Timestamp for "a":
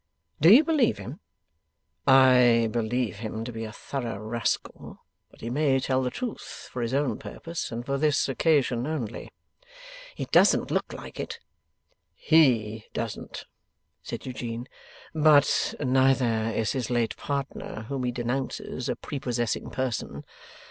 3.65-3.71, 18.89-18.95